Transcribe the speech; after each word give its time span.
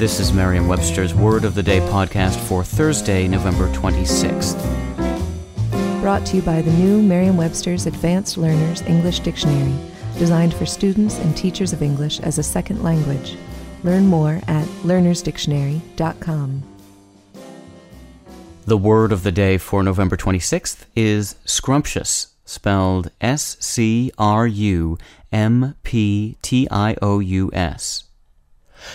This 0.00 0.18
is 0.18 0.32
Merriam 0.32 0.66
Webster's 0.66 1.14
Word 1.14 1.44
of 1.44 1.54
the 1.54 1.62
Day 1.62 1.80
podcast 1.80 2.38
for 2.48 2.64
Thursday, 2.64 3.28
November 3.28 3.70
26th. 3.74 4.58
Brought 6.00 6.24
to 6.24 6.36
you 6.36 6.42
by 6.42 6.62
the 6.62 6.72
new 6.72 7.02
Merriam 7.02 7.36
Webster's 7.36 7.84
Advanced 7.84 8.38
Learners 8.38 8.80
English 8.80 9.20
Dictionary, 9.20 9.74
designed 10.16 10.54
for 10.54 10.64
students 10.64 11.18
and 11.18 11.36
teachers 11.36 11.74
of 11.74 11.82
English 11.82 12.18
as 12.20 12.38
a 12.38 12.42
second 12.42 12.82
language. 12.82 13.36
Learn 13.84 14.06
more 14.06 14.40
at 14.48 14.64
learnersdictionary.com. 14.84 16.62
The 18.64 18.78
word 18.78 19.12
of 19.12 19.22
the 19.22 19.32
day 19.32 19.58
for 19.58 19.82
November 19.82 20.16
26th 20.16 20.86
is 20.96 21.36
scrumptious, 21.44 22.28
spelled 22.46 23.10
S 23.20 23.58
C 23.60 24.10
R 24.16 24.46
U 24.46 24.96
M 25.30 25.74
P 25.82 26.38
T 26.40 26.66
I 26.70 26.96
O 27.02 27.18
U 27.18 27.50
S. 27.52 28.04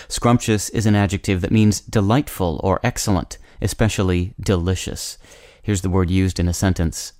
Scrumptious 0.08 0.68
is 0.70 0.86
an 0.86 0.94
adjective 0.94 1.40
that 1.40 1.52
means 1.52 1.80
delightful 1.80 2.60
or 2.62 2.80
excellent, 2.82 3.38
especially 3.60 4.34
delicious. 4.40 5.18
Here's 5.62 5.82
the 5.82 5.90
word 5.90 6.10
used 6.10 6.38
in 6.38 6.48
a 6.48 6.54
sentence. 6.54 7.12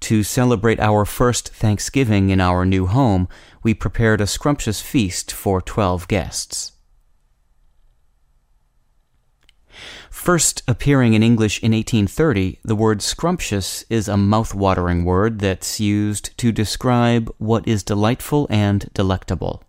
To 0.00 0.22
celebrate 0.22 0.80
our 0.80 1.04
first 1.04 1.50
Thanksgiving 1.50 2.30
in 2.30 2.40
our 2.40 2.64
new 2.64 2.86
home, 2.86 3.28
we 3.62 3.74
prepared 3.74 4.20
a 4.20 4.26
scrumptious 4.26 4.80
feast 4.80 5.32
for 5.32 5.60
twelve 5.60 6.08
guests. 6.08 6.72
First 10.10 10.62
appearing 10.66 11.14
in 11.14 11.22
English 11.22 11.62
in 11.62 11.72
1830, 11.72 12.58
the 12.64 12.74
word 12.74 13.00
scrumptious 13.00 13.84
is 13.88 14.08
a 14.08 14.16
mouth-watering 14.16 15.04
word 15.04 15.38
that's 15.38 15.80
used 15.80 16.36
to 16.38 16.52
describe 16.52 17.32
what 17.38 17.66
is 17.66 17.82
delightful 17.82 18.46
and 18.50 18.90
delectable. 18.92 19.62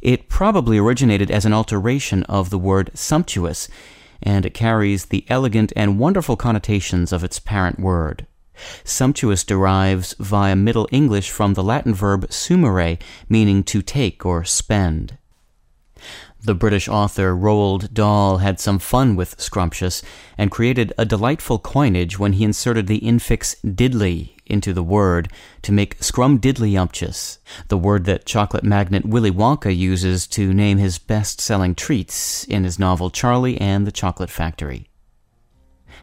It 0.00 0.28
probably 0.28 0.78
originated 0.78 1.30
as 1.30 1.44
an 1.44 1.52
alteration 1.52 2.22
of 2.24 2.50
the 2.50 2.58
word 2.58 2.90
sumptuous, 2.94 3.68
and 4.22 4.44
it 4.44 4.54
carries 4.54 5.06
the 5.06 5.24
elegant 5.28 5.72
and 5.76 5.98
wonderful 5.98 6.36
connotations 6.36 7.12
of 7.12 7.24
its 7.24 7.38
parent 7.38 7.78
word. 7.78 8.26
Sumptuous 8.84 9.44
derives 9.44 10.14
via 10.18 10.56
Middle 10.56 10.88
English 10.90 11.30
from 11.30 11.54
the 11.54 11.62
Latin 11.62 11.94
verb 11.94 12.26
sumere, 12.30 12.98
meaning 13.28 13.62
to 13.64 13.82
take 13.82 14.26
or 14.26 14.44
spend. 14.44 15.16
The 16.40 16.54
British 16.54 16.88
author 16.88 17.34
Roald 17.34 17.92
Dahl 17.92 18.38
had 18.38 18.60
some 18.60 18.78
fun 18.78 19.16
with 19.16 19.40
scrumptious 19.40 20.02
and 20.38 20.52
created 20.52 20.92
a 20.96 21.04
delightful 21.04 21.58
coinage 21.58 22.18
when 22.18 22.34
he 22.34 22.44
inserted 22.44 22.86
the 22.86 23.00
infix 23.00 23.56
diddly 23.64 24.30
into 24.46 24.72
the 24.72 24.82
word 24.82 25.30
to 25.62 25.72
make 25.72 25.98
scrumdiddlyumptious, 25.98 27.38
the 27.66 27.76
word 27.76 28.04
that 28.04 28.24
chocolate 28.24 28.64
magnate 28.64 29.04
Willy 29.04 29.32
Wonka 29.32 29.76
uses 29.76 30.26
to 30.28 30.54
name 30.54 30.78
his 30.78 30.98
best-selling 30.98 31.74
treats 31.74 32.44
in 32.44 32.64
his 32.64 32.78
novel 32.78 33.10
Charlie 33.10 33.60
and 33.60 33.86
the 33.86 33.92
Chocolate 33.92 34.30
Factory. 34.30 34.88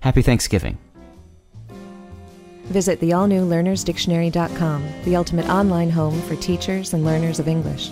Happy 0.01 0.21
Thanksgiving. 0.21 0.77
Visit 2.65 2.99
the 2.99 3.13
all-new 3.13 3.47
learnersdictionary.com, 3.47 4.85
the 5.05 5.15
ultimate 5.15 5.47
online 5.47 5.89
home 5.89 6.21
for 6.23 6.35
teachers 6.35 6.93
and 6.93 7.05
learners 7.05 7.39
of 7.39 7.47
English. 7.47 7.91